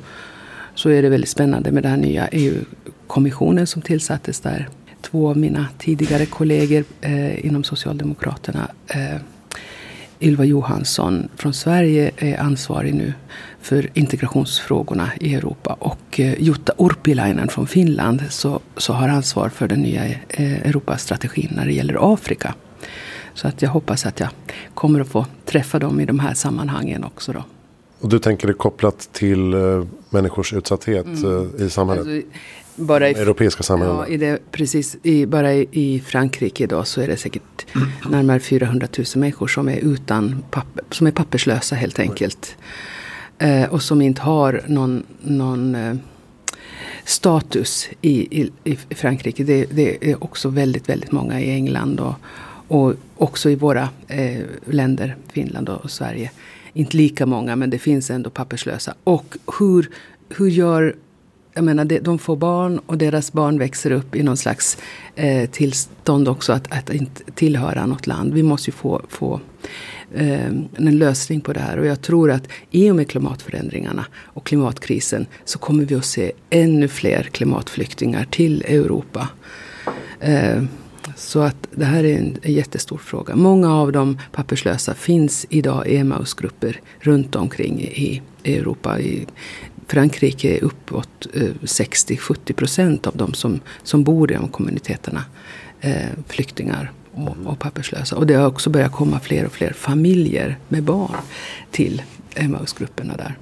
så 0.75 0.88
är 0.88 1.02
det 1.02 1.09
väldigt 1.09 1.31
spännande 1.31 1.73
med 1.73 1.83
den 1.83 1.90
här 1.90 1.99
nya 1.99 2.29
EU-kommissionen 2.29 3.67
som 3.67 3.83
tillsattes 3.83 4.40
där 4.40 4.69
två 5.00 5.31
av 5.31 5.37
mina 5.37 5.69
tidigare 5.79 6.26
kollegor 6.26 6.85
eh, 7.00 7.47
inom 7.47 7.64
Socialdemokraterna 7.64 8.69
eh, 8.87 9.21
Ylva 10.20 10.44
Johansson 10.44 11.28
från 11.36 11.52
Sverige 11.54 12.10
är 12.16 12.40
ansvarig 12.40 12.94
nu 12.94 13.12
för 13.60 13.88
integrationsfrågorna 13.94 15.10
i 15.20 15.34
Europa. 15.34 15.76
Och 15.78 16.20
eh, 16.20 16.42
Jutta 16.42 16.72
Urpilainen 16.78 17.48
från 17.48 17.66
Finland 17.66 18.22
så, 18.30 18.60
så 18.76 18.92
har 18.92 19.08
ansvar 19.08 19.48
för 19.48 19.68
den 19.68 19.80
nya 19.80 20.04
eh, 20.28 20.66
Europastrategin 20.66 21.52
när 21.56 21.66
det 21.66 21.72
gäller 21.72 22.14
Afrika. 22.14 22.54
Så 23.34 23.48
att 23.48 23.62
jag 23.62 23.70
hoppas 23.70 24.06
att 24.06 24.20
jag 24.20 24.28
kommer 24.74 25.00
att 25.00 25.08
få 25.08 25.26
träffa 25.44 25.78
dem 25.78 26.00
i 26.00 26.06
de 26.06 26.18
här 26.18 26.34
sammanhangen 26.34 27.04
också. 27.04 27.32
Då. 27.32 27.44
Och 28.00 28.08
du 28.08 28.18
tänker 28.18 28.46
det 28.46 28.54
kopplat 28.54 29.08
till 29.12 29.54
eh, 29.54 29.84
människors 30.10 30.52
utsatthet 30.52 31.06
mm. 31.06 31.50
i 31.58 31.70
samhället? 31.70 32.06
Alltså, 32.06 32.28
bara 32.76 33.08
i, 33.08 33.12
europeiska 33.12 33.62
samhällen? 33.62 33.96
Ja, 33.96 34.06
i 34.06 34.16
det, 34.16 34.38
precis. 34.50 34.96
I, 35.02 35.26
bara 35.26 35.54
i, 35.54 35.68
i 35.70 36.00
Frankrike 36.00 36.64
idag 36.64 36.86
så 36.86 37.00
är 37.00 37.06
det 37.06 37.16
säkert 37.16 37.66
närmare 38.10 38.40
400 38.40 38.88
000 38.98 39.06
människor 39.14 39.46
som 39.46 39.68
är 39.68 39.76
utan 39.76 40.42
papper, 40.50 40.84
som 40.90 41.06
är 41.06 41.10
papperslösa 41.10 41.76
helt 41.76 41.98
enkelt. 41.98 42.56
Eh, 43.38 43.64
och 43.64 43.82
som 43.82 44.02
inte 44.02 44.22
har 44.22 44.62
någon, 44.66 45.02
någon 45.20 45.74
eh, 45.74 45.94
status 47.04 47.88
i, 48.00 48.40
i, 48.40 48.50
i 48.64 48.94
Frankrike. 48.94 49.44
Det, 49.44 49.64
det, 49.70 50.10
är 50.10 50.24
också 50.24 50.48
väldigt, 50.48 50.88
väldigt 50.88 51.12
många 51.12 51.40
i 51.40 51.50
England 51.50 52.00
och, 52.00 52.14
och 52.68 52.94
också 53.16 53.50
i 53.50 53.54
våra 53.54 53.88
eh, 54.08 54.40
länder, 54.64 55.16
Finland 55.32 55.68
och 55.68 55.90
Sverige. 55.90 56.30
Inte 56.72 56.96
lika 56.96 57.26
många, 57.26 57.56
men 57.56 57.70
det 57.70 57.78
finns 57.78 58.10
ändå 58.10 58.30
papperslösa. 58.30 58.94
Och 59.04 59.36
hur, 59.58 59.90
hur 60.28 60.48
gör 60.48 60.96
jag 61.54 61.64
menar, 61.64 61.85
de 61.85 62.19
får 62.19 62.37
barn 62.37 62.80
och 62.87 62.99
deras 62.99 63.33
barn 63.33 63.59
växer 63.59 63.90
upp 63.90 64.16
i 64.16 64.23
någon 64.23 64.37
slags 64.37 64.78
eh, 65.14 65.50
tillstånd 65.50 66.28
också 66.28 66.52
att, 66.52 66.73
att 66.73 66.95
inte 66.95 67.23
tillhöra 67.35 67.87
något 67.87 68.07
land. 68.07 68.35
Vi 68.35 68.42
måste 68.42 68.71
ju 68.71 68.73
få, 68.73 69.02
få 69.09 69.40
eh, 70.14 70.47
en 70.76 70.99
lösning 70.99 71.40
på 71.40 71.52
det 71.52 71.61
här. 71.61 71.78
Och 71.78 71.87
jag 71.87 72.02
tror 72.02 72.30
att 72.30 72.49
i 72.71 72.90
och 72.90 72.97
med 72.97 73.09
klimatförändringarna 73.09 74.04
och 74.14 74.47
klimatkrisen 74.47 75.26
så 75.45 75.59
kommer 75.59 75.85
vi 75.85 75.95
att 75.95 76.04
se 76.04 76.33
ännu 76.50 76.88
fler 76.88 77.23
klimatflyktingar 77.23 78.25
till 78.30 78.62
Europa. 78.62 79.28
Eh, 80.21 80.62
så 81.16 81.40
att 81.40 81.69
det 81.71 81.85
här 81.85 82.04
är 82.04 82.19
en, 82.19 82.38
en, 82.42 82.52
jättestor 82.52 82.99
fråga. 82.99 83.37
Många 83.37 83.75
av 83.75 83.92
de 83.92 84.19
papperslösa 84.33 84.95
finns 84.95 85.47
idag 85.49 85.88
i 85.88 85.97
Emmausgrupper 85.97 86.80
runt 87.00 87.37
omkring 87.37 87.80
i, 87.80 88.23
i 88.42 88.57
Europa. 88.57 89.00
I 89.00 89.26
Frankrike 89.90 90.56
är 90.56 90.64
uppåt 90.64 91.26
eh, 91.35 91.42
60-70 91.62 92.52
procent 92.52 93.06
av 93.06 93.16
de 93.16 93.35
som, 93.35 93.61
som 93.82 94.04
bor 94.04 94.30
i 94.32 94.35
de 94.35 94.49
kommuniteterna 94.49 95.25
eh, 95.80 96.09
flyktingar 96.28 96.92
och, 97.12 97.37
och 97.44 97.59
papperslösa. 97.59 98.16
Och 98.16 98.26
det 98.26 98.35
har 98.35 98.47
också 98.47 98.70
börjat 98.70 98.92
komma 98.92 99.20
fler 99.20 99.47
och 99.47 99.52
fler 99.52 99.73
familjer 99.73 100.59
med 100.68 100.82
barn 100.82 101.16
till 101.70 102.02
Emmausgrupperna 102.35 103.16
där. 103.16 103.38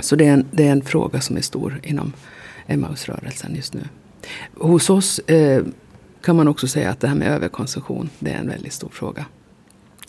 Så 0.00 0.16
det 0.16 0.26
är, 0.26 0.32
en, 0.32 0.46
det 0.50 0.66
är 0.66 0.72
en 0.72 0.82
fråga 0.84 1.20
som 1.20 1.36
är 1.36 1.40
stor 1.40 1.80
inom 1.82 2.12
Emmausrörelsen 2.66 3.54
just 3.54 3.74
nu. 3.74 3.82
Hos 4.54 4.90
oss 4.90 5.18
eh, 5.18 5.64
kan 6.22 6.36
man 6.36 6.48
också 6.48 6.68
säga 6.68 6.90
att 6.90 7.00
det 7.00 7.08
här 7.08 7.14
med 7.14 7.28
överkonsumtion, 7.28 8.10
det 8.18 8.30
är 8.30 8.38
en 8.38 8.48
väldigt 8.48 8.72
stor 8.72 8.88
fråga. 8.88 9.26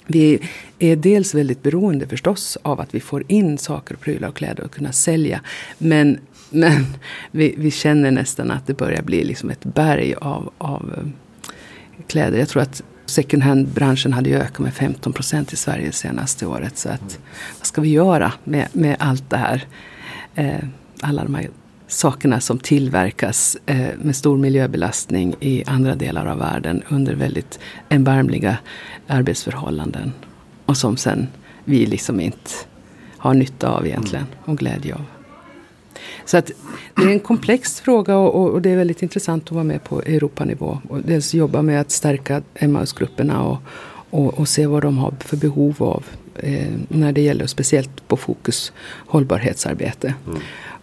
Vi 0.08 0.40
är 0.80 0.96
dels 0.96 1.36
väldigt 1.36 1.64
beroende 1.64 2.08
förstås 2.08 2.58
av 2.62 2.80
att 2.80 2.96
vi 2.96 3.00
får 3.00 3.24
in 3.28 3.58
saker, 3.58 3.96
prylar 3.96 4.28
och 4.28 4.36
kläder 4.36 4.64
och 4.64 4.72
kunna 4.72 4.92
sälja. 4.92 5.42
Men, 5.78 6.20
men 6.50 6.86
vi, 7.32 7.56
vi 7.58 7.72
känner 7.72 8.12
nästan 8.12 8.52
att 8.52 8.68
det 8.68 8.74
börjar 8.74 9.02
bli 9.02 9.24
liksom 9.24 9.50
ett 9.50 9.64
berg 9.64 10.16
av, 10.16 10.52
av 10.58 10.94
eh, 10.98 11.52
kläder. 12.08 12.40
Jag 12.40 12.50
tror 12.50 12.62
att 12.62 12.84
second 13.06 13.44
hand-branschen 13.44 14.14
hade 14.14 14.30
ökat 14.30 14.60
med 14.60 14.74
15 14.74 15.14
procent 15.14 15.54
i 15.54 15.56
Sverige 15.56 15.92
senaste 15.92 16.46
året. 16.46 16.78
Så 16.78 16.90
att, 16.90 17.20
vad 17.58 17.68
ska 17.68 17.82
vi 17.82 17.90
göra 17.90 18.34
med, 18.44 18.68
med 18.72 18.96
allt 19.00 19.30
det 19.30 19.38
här? 19.38 19.66
Eh, 20.36 20.64
alla 21.02 21.24
de 21.24 21.36
här 21.36 21.50
sakerna 21.88 22.42
som 22.42 22.60
tillverkas 22.60 23.58
eh, 23.66 23.88
med 24.02 24.16
stor 24.16 24.38
miljöbelastning 24.38 25.36
i 25.40 25.64
andra 25.68 25.96
delar 25.96 26.26
av 26.26 26.38
världen 26.38 26.84
under 26.90 27.16
väldigt 27.16 27.60
erbarmliga 27.90 28.58
arbetsförhållanden. 29.08 30.14
Och 30.66 30.78
som 30.78 30.98
sen 30.98 31.28
vi 31.64 31.86
liksom 31.86 32.20
inte 32.20 32.52
har 33.18 33.34
nytta 33.34 33.70
av 33.70 33.88
egentligen 33.88 34.26
och 34.46 34.58
glädje 34.58 34.96
av. 34.96 35.02
Så 36.26 36.38
att 36.38 36.52
det 36.96 37.04
är 37.04 37.10
en 37.10 37.20
komplex 37.20 37.82
fråga 37.82 38.18
och, 38.18 38.54
och, 38.54 38.62
det 38.62 38.70
är 38.70 38.78
väldigt 38.78 39.02
intressant 39.02 39.44
att 39.44 39.52
vara 39.52 39.64
med 39.64 39.84
på 39.84 40.02
Europanivå. 40.02 40.80
Och 40.90 41.02
dels 41.02 41.34
jobba 41.34 41.62
med 41.62 41.82
att 41.82 41.92
stärka 41.92 42.42
Emmausgrupperna 42.56 43.44
och, 43.44 43.58
och, 44.10 44.40
och, 44.40 44.48
se 44.48 44.68
vad 44.68 44.82
de 44.82 44.98
har 44.98 45.14
för 45.20 45.38
behov 45.38 45.84
av 45.84 46.06
eh, 46.36 46.74
när 46.88 47.12
det 47.12 47.22
gäller 47.22 47.48
speciellt 47.48 48.08
på 48.08 48.18
fokus 48.18 48.72
hållbarhetsarbete. 49.08 50.14
Mm. 50.28 50.40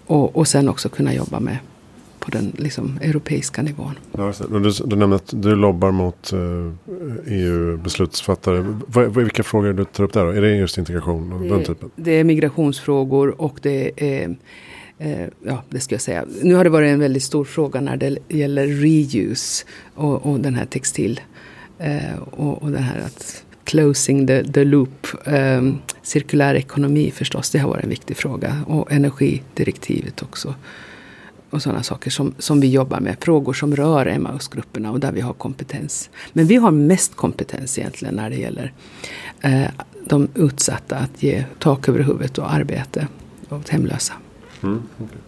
Och, 0.06 0.36
och 0.36 0.48
sen 0.48 0.68
också 0.68 0.88
kunna 0.88 1.14
jobba 1.14 1.40
med 1.40 1.58
på 2.24 2.30
den 2.30 2.52
liksom, 2.56 2.98
europeiska 3.02 3.62
nivån. 3.62 3.98
Ja, 4.12 4.32
du, 4.50 4.70
du 4.84 4.96
nämnde 4.96 5.16
att 5.16 5.32
du 5.42 5.54
lobbar 5.54 5.90
mot 5.90 6.32
uh, 6.32 6.72
eh, 7.26 7.32
EU-beslutsfattare. 7.32 8.64
Vilka 9.08 9.42
frågor 9.42 9.72
du 9.72 9.84
tar 9.84 10.04
upp 10.04 10.12
där 10.12 10.24
då? 10.24 10.30
Är 10.30 10.40
det 10.40 10.56
just 10.56 10.78
integration? 10.78 11.48
Det, 11.48 11.64
typen? 11.64 11.90
det 11.96 12.10
är 12.10 12.24
migrationsfrågor 12.24 13.40
och 13.40 13.58
det 13.62 13.92
är 13.96 14.36
eh, 14.98 15.26
ja, 15.42 15.62
det 15.68 15.80
ska 15.80 15.94
jag 15.94 16.02
säga. 16.02 16.24
Nu 16.42 16.54
har 16.54 16.64
det 16.64 16.70
varit 16.70 16.88
en 16.88 17.00
väldigt 17.00 17.22
stor 17.22 17.44
fråga 17.44 17.80
när 17.80 17.96
det 17.96 18.18
gäller 18.28 18.66
reuse 18.66 19.66
och, 19.94 20.26
och 20.26 20.40
den 20.40 20.54
här 20.54 20.66
textil. 20.66 21.20
Eh, 21.78 22.18
och, 22.30 22.62
och 22.62 22.70
den 22.70 22.82
här 22.82 23.00
att 23.06 23.43
closing 23.64 24.26
the, 24.26 24.44
the 24.52 24.64
loop. 24.64 25.06
Um, 25.24 25.78
cirkulär 26.02 26.54
ekonomi 26.54 27.10
förstås, 27.10 27.50
det 27.50 27.58
har 27.58 27.68
varit 27.68 27.84
en 27.84 27.90
viktig 27.90 28.16
fråga. 28.16 28.64
Och 28.66 28.92
energidirektivet 28.92 30.22
också. 30.22 30.54
Och 31.50 31.62
sådana 31.62 31.82
saker 31.82 32.10
som, 32.10 32.34
som 32.38 32.60
vi 32.60 32.70
jobbar 32.70 33.00
med. 33.00 33.16
Frågor 33.20 33.52
som 33.52 33.76
rör 33.76 34.06
Emmausgrupperna 34.06 34.90
och 34.90 35.00
där 35.00 35.12
vi 35.12 35.20
har 35.20 35.32
kompetens. 35.32 36.10
Men 36.32 36.46
vi 36.46 36.56
har 36.56 36.70
mest 36.70 37.16
kompetens 37.16 37.78
egentligen 37.78 38.14
när 38.14 38.30
det 38.30 38.36
gäller 38.36 38.72
eh, 39.40 39.66
de 40.04 40.28
utsatta 40.34 40.96
att 40.96 41.22
ge 41.22 41.44
tak 41.58 41.88
över 41.88 42.00
huvudet 42.00 42.38
och 42.38 42.52
arbete 42.52 43.08
åt 43.50 43.68
hemlösa. 43.68 44.12
Mm, 44.62 44.82
okay. 44.98 45.18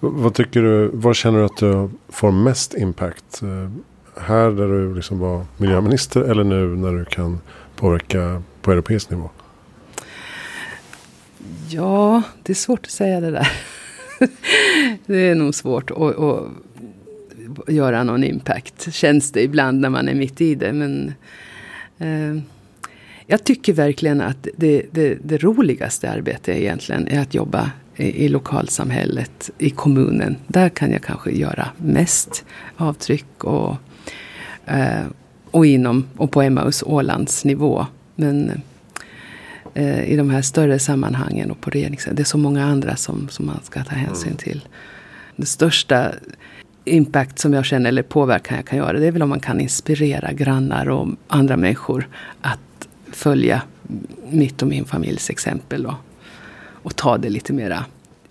Vad 0.00 0.34
tycker 0.34 0.62
du, 0.62 0.90
vad 0.92 1.16
känner 1.16 1.38
du 1.38 1.44
att 1.44 1.56
du 1.56 1.90
får 2.08 2.32
mest 2.32 2.74
impact? 2.74 3.42
Eh, 3.42 3.70
här 4.20 4.50
där 4.50 4.68
du 4.68 4.94
liksom 4.94 5.18
var 5.18 5.44
miljöminister 5.56 6.20
eller 6.20 6.44
nu 6.44 6.76
när 6.76 6.92
du 6.92 7.04
kan 7.04 7.40
påverka 7.76 8.42
på 8.62 8.72
europeisk 8.72 9.10
nivå? 9.10 9.30
Ja, 11.68 12.22
det 12.42 12.52
är 12.52 12.54
svårt 12.54 12.86
att 12.86 12.90
säga 12.90 13.20
det 13.20 13.30
där. 13.30 13.48
det 15.06 15.18
är 15.18 15.34
nog 15.34 15.54
svårt 15.54 15.90
att, 15.90 16.18
att 16.18 16.48
göra 17.68 18.04
någon 18.04 18.24
impact. 18.24 18.94
Känns 18.94 19.32
det 19.32 19.42
ibland 19.42 19.80
när 19.80 19.90
man 19.90 20.08
är 20.08 20.14
mitt 20.14 20.40
i 20.40 20.54
det. 20.54 20.72
Men 20.72 21.14
eh, 21.98 22.42
jag 23.26 23.44
tycker 23.44 23.72
verkligen 23.72 24.20
att 24.20 24.48
det, 24.56 24.82
det, 24.90 25.18
det, 25.22 25.38
roligaste 25.38 26.10
arbetet 26.10 26.56
egentligen 26.56 27.08
är 27.08 27.20
att 27.20 27.34
jobba 27.34 27.70
i, 27.96 28.24
i 28.24 28.28
lokalsamhället, 28.28 29.50
i 29.58 29.70
kommunen. 29.70 30.36
Där 30.46 30.68
kan 30.68 30.90
jag 30.90 31.02
kanske 31.02 31.30
göra 31.30 31.68
mest 31.76 32.44
avtryck 32.76 33.44
och, 33.44 33.76
eh, 34.66 35.04
och 35.56 35.66
inom 35.66 36.04
och 36.16 36.30
på 36.30 36.42
Emmaus 36.42 36.82
Ålands 36.86 37.44
nivå. 37.44 37.86
Men 38.14 38.62
eh, 39.74 40.04
i 40.04 40.16
de 40.16 40.30
här 40.30 40.42
större 40.42 40.78
sammanhangen 40.78 41.50
och 41.50 41.60
på 41.60 41.70
regerings... 41.70 42.08
Det 42.12 42.22
är 42.22 42.24
så 42.24 42.38
många 42.38 42.64
andra 42.64 42.96
som, 42.96 43.28
som 43.28 43.46
man 43.46 43.60
ska 43.64 43.84
ta 43.84 43.94
hänsyn 43.94 44.28
mm. 44.28 44.36
till. 44.36 44.68
Det 45.36 45.46
största 45.46 46.12
impact 46.84 47.38
som 47.38 47.52
jag 47.52 47.64
känner, 47.64 47.88
eller 47.88 48.02
påverkan 48.02 48.56
jag 48.56 48.66
kan 48.66 48.78
göra, 48.78 48.98
det 48.98 49.06
är 49.06 49.12
väl 49.12 49.22
om 49.22 49.28
man 49.28 49.40
kan 49.40 49.60
inspirera 49.60 50.32
grannar 50.32 50.88
och 50.88 51.08
andra 51.28 51.56
människor 51.56 52.08
att 52.40 52.88
följa 53.12 53.62
mitt 54.30 54.62
och 54.62 54.68
min 54.68 54.84
familjs 54.84 55.30
exempel. 55.30 55.86
Och, 55.86 55.94
och 56.82 56.96
ta 56.96 57.18
det 57.18 57.28
lite 57.28 57.52
mera 57.52 57.84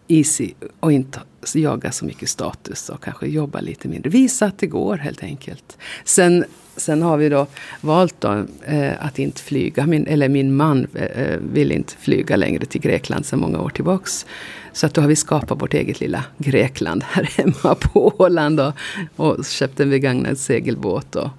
easy 0.08 0.52
och 0.80 0.92
inte 0.92 1.20
jaga 1.54 1.92
så 1.92 2.06
mycket 2.06 2.30
status 2.30 2.90
och 2.90 3.04
kanske 3.04 3.28
jobba 3.28 3.60
lite 3.60 3.88
mindre. 3.88 4.10
Visa 4.10 4.46
att 4.46 4.60
det 4.60 4.68
går 4.68 4.98
helt 4.98 5.24
enkelt. 5.24 5.78
Sen, 6.04 6.46
sen 6.78 7.02
har 7.02 7.18
vi 7.18 7.30
då 7.30 7.48
valt 7.82 8.22
då, 8.22 8.46
eh, 8.66 9.06
att 9.06 9.20
inte 9.20 9.42
flyga. 9.42 9.86
Min, 9.86 10.08
eller 10.08 10.30
min 10.30 10.56
man 10.56 10.88
eh, 10.94 11.38
vill 11.54 11.72
inte 11.72 11.94
flyga 12.00 12.36
längre 12.36 12.66
till 12.66 12.82
Grekland 12.82 13.26
sedan 13.26 13.40
många 13.40 13.62
år 13.62 13.70
tillbaks. 13.70 14.26
Så 14.74 14.86
att 14.86 14.94
då 14.94 15.02
har 15.02 15.08
vi 15.08 15.16
skapat 15.16 15.62
vårt 15.62 15.74
eget 15.74 16.00
lilla 16.00 16.24
Grekland 16.38 17.04
här 17.04 17.24
hemma 17.24 17.76
på 17.76 18.14
Åland. 18.18 18.60
Och, 18.60 18.74
och 19.16 19.46
köpt 19.46 19.80
en 19.80 19.90
begagnad 19.90 20.38
segelbåt. 20.38 21.16
Och, 21.16 21.30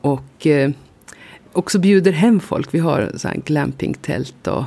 och 0.00 0.46
eh, 0.46 0.70
också 1.52 1.78
bjuder 1.78 2.12
hem 2.12 2.40
folk. 2.40 2.74
Vi 2.74 2.78
har 2.78 3.12
så 3.16 3.28
här 3.28 3.36
glampingtält 3.36 4.46
och 4.46 4.64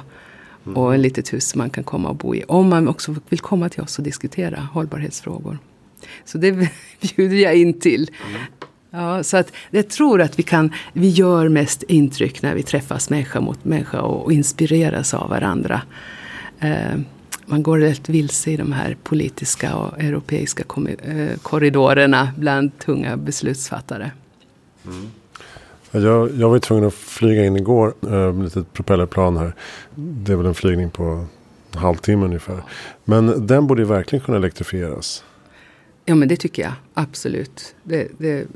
Mm. 0.68 0.78
Och 0.78 0.96
ett 0.96 1.00
litet 1.00 1.34
hus 1.34 1.56
man 1.56 1.70
kan 1.70 1.84
komma 1.84 2.10
och 2.10 2.16
bo 2.16 2.36
i. 2.36 2.44
Om 2.48 2.70
man 2.70 2.88
också 2.88 3.16
vill 3.30 3.40
komma 3.40 3.70
till 3.70 3.82
oss 3.82 3.98
och 3.98 4.04
diskutera 4.04 4.60
hållbarhetsfrågor. 4.60 5.58
Så 6.26 6.38
det 6.38 6.52
bjuder 7.16 7.38
jag 7.38 7.56
in 7.56 7.80
till. 7.80 8.12
Mm. 8.30 8.42
Ja, 8.90 9.24
så 9.24 9.38
att 9.38 9.52
jag 9.72 9.90
tror 9.90 10.22
att 10.22 10.40
vi, 10.40 10.44
kan, 10.44 10.74
vi 10.94 11.10
gör 11.10 11.50
mest 11.50 11.84
intryck 11.84 12.42
när 12.42 12.56
vi 12.56 12.64
träffas 12.64 13.10
människa 13.10 13.40
mot 13.40 13.66
människa 13.66 14.02
och, 14.02 14.32
inspireras 14.32 15.14
av 15.14 15.30
varandra. 15.30 15.82
Eh, 16.60 17.00
man 17.46 17.64
går 17.64 17.80
rätt 17.80 18.10
vilse 18.10 18.52
i 18.52 18.58
de 18.58 18.72
här 18.72 18.98
politiska 19.04 19.76
och 19.76 20.00
europeiska 20.00 20.64
eh, 21.04 21.38
korridorerna 21.42 22.30
bland 22.38 22.80
tunga 22.80 23.18
beslutsfattare. 23.18 24.12
Mm. 24.86 25.08
Jag, 25.92 26.32
jag 26.36 26.50
var 26.50 26.60
tvungen 26.60 26.86
att 26.86 26.94
flyga 26.94 27.46
in 27.46 27.56
igår 27.56 27.94
eh, 28.02 28.10
med 28.10 28.48
ett 28.48 28.56
litet 28.56 28.74
propellerplan 28.74 29.38
här. 29.38 29.54
Det 29.96 30.32
är 30.32 30.36
väl 30.36 30.46
en 30.46 30.56
flygning 30.56 30.90
på 30.90 31.04
en 31.04 31.80
halvtimme 31.80 32.26
ungefär. 32.26 32.64
Men 33.06 33.48
den 33.48 33.68
borde 33.68 33.86
verkligen 33.86 34.26
kunna 34.26 34.38
elektrifieras. 34.38 35.24
Ja 36.06 36.16
men 36.16 36.28
det 36.28 36.38
tycker 36.38 36.62
jag 36.62 36.72
absolut. 36.94 37.76
Det, 37.84 38.08
det, 38.18 38.48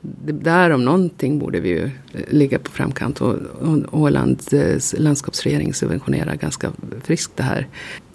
det 0.00 0.32
där 0.32 0.70
om 0.70 0.84
någonting 0.84 1.38
borde 1.38 1.60
vi 1.60 1.68
ju 1.68 1.90
ligga 2.28 2.58
på 2.58 2.70
framkant. 2.70 3.20
Och, 3.20 3.34
och 3.34 4.00
Ålands 4.00 4.54
landskapsregering 4.98 5.74
subventionerar 5.74 6.34
ganska 6.34 6.72
friskt 7.02 7.36
det 7.36 7.42
här 7.42 7.66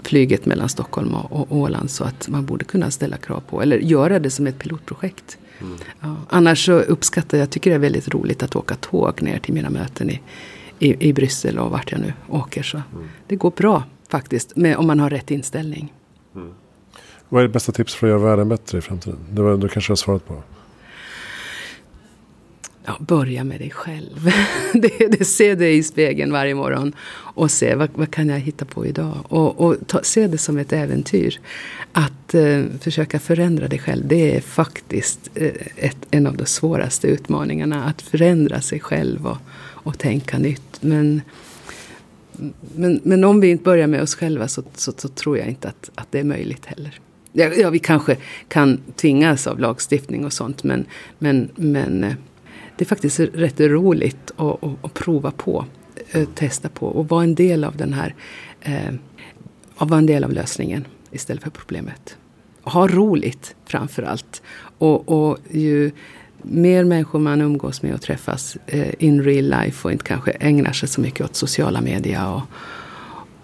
flyget 0.03 0.45
mellan 0.45 0.69
Stockholm 0.69 1.13
och, 1.13 1.31
och 1.31 1.57
Åland. 1.57 1.91
Så 1.91 2.03
att 2.03 2.27
man 2.27 2.45
borde 2.45 2.65
kunna 2.65 2.91
ställa 2.91 3.17
krav 3.17 3.43
på, 3.49 3.61
eller 3.61 3.77
göra 3.77 4.19
det 4.19 4.29
som 4.29 4.47
ett 4.47 4.59
pilotprojekt. 4.59 5.37
Ja, 5.99 6.15
annars 6.29 6.65
så 6.65 6.73
uppskattar 6.73 7.37
jag, 7.37 7.49
tycker 7.49 7.69
det 7.69 7.75
är 7.75 7.79
väldigt 7.79 8.13
roligt 8.13 8.43
att 8.43 8.55
åka 8.55 8.75
tåg 8.75 9.21
ner 9.21 9.39
till 9.39 9.53
mina 9.53 9.69
möten 9.69 10.09
i, 10.09 10.21
i, 10.79 11.09
i 11.09 11.13
Bryssel 11.13 11.57
och 11.57 11.71
vart 11.71 11.91
jag 11.91 12.01
nu 12.01 12.13
åker. 12.29 12.63
Så 12.63 12.77
mm. 12.77 13.09
Det 13.27 13.35
går 13.35 13.51
bra 13.51 13.83
faktiskt, 14.09 14.55
med, 14.55 14.77
om 14.77 14.87
man 14.87 14.99
har 14.99 15.09
rätt 15.09 15.31
inställning. 15.31 15.93
Mm. 16.35 16.53
Vad 17.29 17.43
är 17.43 17.47
ditt 17.47 17.53
bästa 17.53 17.71
tips 17.71 17.95
för 17.95 18.07
att 18.07 18.11
göra 18.11 18.29
världen 18.29 18.49
bättre 18.49 18.77
i 18.77 18.81
framtiden? 18.81 19.19
Det, 19.31 19.41
var, 19.41 19.57
det 19.57 19.69
kanske 19.69 19.91
jag 19.91 19.95
har 19.95 19.97
svarat 19.97 20.27
på. 20.27 20.43
Ja, 22.85 22.97
börja 22.99 23.43
med 23.43 23.59
dig 23.59 23.69
själv. 23.69 24.31
det, 24.73 25.17
det, 25.17 25.25
se 25.25 25.55
dig 25.55 25.77
i 25.77 25.83
spegeln 25.83 26.31
varje 26.31 26.55
morgon 26.55 26.93
och 27.13 27.51
se 27.51 27.75
vad, 27.75 27.89
vad 27.93 28.11
kan 28.11 28.29
jag 28.29 28.39
hitta 28.39 28.65
på 28.65 28.85
idag. 28.85 29.17
Och, 29.27 29.61
och 29.61 29.75
ta, 29.87 30.03
se 30.03 30.27
det 30.27 30.37
som 30.37 30.57
ett 30.57 30.73
äventyr. 30.73 31.39
Att 31.91 32.33
eh, 32.33 32.63
försöka 32.79 33.19
förändra 33.19 33.67
dig 33.67 33.79
själv, 33.79 34.07
det 34.07 34.35
är 34.35 34.41
faktiskt 34.41 35.29
eh, 35.35 35.51
ett, 35.75 35.97
en 36.11 36.27
av 36.27 36.37
de 36.37 36.45
svåraste 36.45 37.07
utmaningarna. 37.07 37.83
Att 37.83 38.01
förändra 38.01 38.61
sig 38.61 38.79
själv 38.79 39.27
och, 39.27 39.37
och 39.59 39.97
tänka 39.97 40.37
nytt. 40.37 40.77
Men, 40.81 41.21
men, 42.75 42.99
men 43.03 43.23
om 43.23 43.39
vi 43.39 43.49
inte 43.49 43.63
börjar 43.63 43.87
med 43.87 44.01
oss 44.01 44.15
själva 44.15 44.47
så, 44.47 44.63
så, 44.75 44.93
så 44.97 45.07
tror 45.07 45.37
jag 45.37 45.47
inte 45.47 45.67
att, 45.67 45.91
att 45.95 46.07
det 46.11 46.19
är 46.19 46.23
möjligt 46.23 46.65
heller. 46.65 46.99
Ja, 47.33 47.45
ja, 47.57 47.69
vi 47.69 47.79
kanske 47.79 48.17
kan 48.47 48.79
tvingas 48.95 49.47
av 49.47 49.59
lagstiftning 49.59 50.25
och 50.25 50.33
sånt 50.33 50.63
men, 50.63 50.85
men, 51.19 51.49
men 51.55 52.03
eh, 52.03 52.13
det 52.81 52.85
är 52.85 52.87
faktiskt 52.87 53.19
rätt 53.19 53.59
roligt 53.59 54.31
att, 54.35 54.63
att, 54.63 54.85
att 54.85 54.93
prova 54.93 55.31
på, 55.31 55.65
att 56.13 56.35
testa 56.35 56.69
på 56.69 56.87
och 56.87 57.09
vara 57.09 57.23
en 57.23 57.35
del 57.35 57.63
av 57.63 57.77
den 57.77 57.93
här, 57.93 58.15
eh, 58.61 58.93
vara 59.77 59.97
en 59.97 60.05
del 60.05 60.23
av 60.23 60.31
lösningen 60.31 60.87
istället 61.11 61.43
för 61.43 61.49
problemet. 61.49 62.17
Ha 62.63 62.87
roligt 62.87 63.55
framför 63.65 64.03
allt. 64.03 64.41
Och, 64.77 65.09
och 65.09 65.37
ju 65.51 65.91
mer 66.41 66.83
människor 66.83 67.19
man 67.19 67.41
umgås 67.41 67.81
med 67.81 67.93
och 67.93 68.01
träffas 68.01 68.57
eh, 68.67 68.93
in 68.99 69.23
real 69.23 69.45
life 69.45 69.87
och 69.87 69.91
inte 69.91 70.05
kanske 70.05 70.31
ägnar 70.31 70.73
sig 70.73 70.89
så 70.89 71.01
mycket 71.01 71.25
åt 71.25 71.35
sociala 71.35 71.81
medier 71.81 72.27
och, 72.29 72.41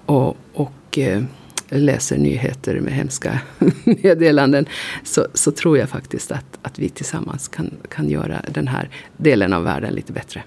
och, 0.06 0.38
och 0.54 0.98
eh, 0.98 1.24
läser 1.70 2.18
nyheter 2.18 2.80
med 2.80 2.94
hemska 2.94 3.42
meddelanden 3.84 4.66
så, 5.04 5.28
så 5.34 5.52
tror 5.52 5.78
jag 5.78 5.90
faktiskt 5.90 6.32
att, 6.32 6.60
att 6.62 6.80
vi 6.80 6.90
tillsammans 6.90 7.48
kan, 7.48 7.72
kan 7.90 8.10
göra 8.10 8.42
den 8.52 8.68
här 8.68 8.90
delen 9.18 9.54
av 9.54 9.64
världen 9.64 9.94
lite 9.94 10.14
bättre. 10.14 10.44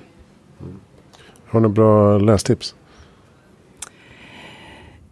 Har 1.46 1.60
du 1.60 1.62
några 1.62 1.74
bra 1.74 2.18
lästips? 2.18 2.74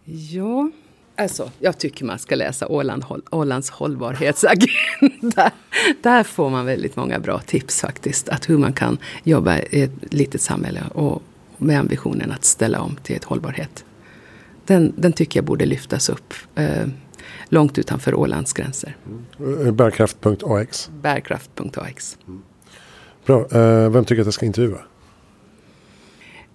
Ja, 0.05 0.69
alltså 1.15 1.51
jag 1.59 1.77
tycker 1.77 2.05
man 2.05 2.19
ska 2.19 2.35
läsa 2.35 2.67
Åland, 2.67 3.05
Ålands 3.31 3.69
hållbarhetsagenda. 3.69 5.51
Där 6.01 6.23
får 6.23 6.49
man 6.49 6.65
väldigt 6.65 6.95
många 6.95 7.19
bra 7.19 7.39
tips 7.39 7.81
faktiskt. 7.81 8.29
Att 8.29 8.49
hur 8.49 8.57
man 8.57 8.73
kan 8.73 8.97
jobba 9.23 9.57
i 9.59 9.81
ett 9.81 10.13
litet 10.13 10.41
samhälle 10.41 10.83
och 10.93 11.23
med 11.57 11.79
ambitionen 11.79 12.31
att 12.31 12.43
ställa 12.43 12.81
om 12.81 12.95
till 13.03 13.15
ett 13.15 13.23
hållbarhet 13.23 13.85
den, 14.69 14.93
den 14.95 15.13
tycker 15.13 15.37
jag 15.37 15.45
borde 15.45 15.65
lyftas 15.65 16.09
upp 16.09 16.33
eh, 16.55 16.87
långt 17.49 17.77
utanför 17.77 18.15
Ålands 18.15 18.53
gränser. 18.53 18.97
Mm. 19.39 19.75
Bärkraft.ax. 19.75 20.89
Bärkraft.ax. 21.01 22.17
Mm. 22.27 22.41
Bra. 23.25 23.47
Eh, 23.51 23.89
vem 23.89 24.05
tycker 24.05 24.21
att 24.21 24.27
jag 24.27 24.33
ska 24.33 24.45
intervjua? 24.45 24.77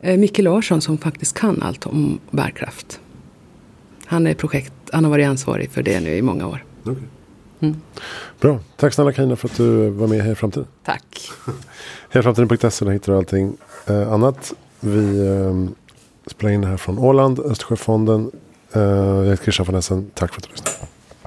Eh, 0.01 0.19
Micke 0.19 0.39
Larsson 0.39 0.81
som 0.81 0.99
faktiskt 0.99 1.39
kan 1.39 1.63
allt 1.63 1.87
om 1.87 2.21
bärkraft. 2.31 3.01
Han, 4.07 4.27
är 4.27 4.35
projekt, 4.35 4.73
han 4.93 5.05
har 5.05 5.11
varit 5.11 5.27
ansvarig 5.27 5.71
för 5.71 5.83
det 5.83 6.01
nu 6.01 6.17
i 6.17 6.23
många 6.23 6.47
år. 6.47 6.65
Okay. 6.83 7.03
Mm. 7.61 7.77
Bra. 8.41 8.59
Tack 8.77 8.95
snälla 8.95 9.13
Carina 9.13 9.37
för 9.37 9.49
att 9.49 9.57
du 9.57 9.91
var 9.91 10.07
med 10.07 10.21
här 10.23 10.33
i 10.33 10.35
framtiden. 10.35 10.67
Tack. 10.85 11.31
Hejaframtiden.se, 12.09 12.85
där 12.85 12.93
hittar 12.93 13.13
du 13.13 13.19
allting 13.19 13.57
eh, 13.87 14.13
annat. 14.13 14.53
Vi 14.81 15.27
eh, 15.27 15.84
spelar 16.27 16.53
in 16.53 16.61
det 16.61 16.67
här 16.67 16.77
från 16.77 16.99
Åland, 16.99 17.39
Östersjöfonden. 17.41 18.31
Eh, 18.73 18.83
jag 18.83 19.25
heter 19.25 19.45
Christian 19.45 19.67
von 19.67 19.75
Essen. 19.75 20.11
Tack 20.15 20.35
för 20.35 20.41
att 20.41 20.45
du 20.45 20.51
lyssnade. 20.51 20.77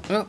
Ja. 0.08 0.26